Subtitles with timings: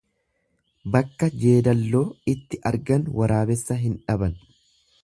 [0.95, 2.03] Bakka jeedalloo
[2.35, 4.37] itti argan waraabessa hin dhaban.